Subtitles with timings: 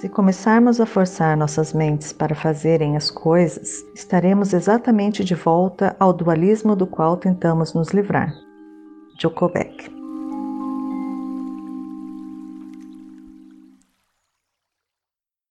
[0.00, 6.12] Se começarmos a forçar nossas mentes para fazerem as coisas, estaremos exatamente de volta ao
[6.12, 8.32] dualismo do qual tentamos nos livrar.
[9.20, 9.97] Jokobek